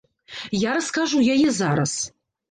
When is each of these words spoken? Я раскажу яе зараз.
Я 0.61 0.71
раскажу 0.77 1.21
яе 1.33 1.49
зараз. 1.59 1.93